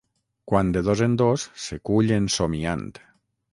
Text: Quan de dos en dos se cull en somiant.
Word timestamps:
Quan 0.51 0.71
de 0.77 0.81
dos 0.87 1.03
en 1.09 1.17
dos 1.23 1.45
se 1.67 1.79
cull 1.91 2.17
en 2.19 2.29
somiant. 2.39 2.85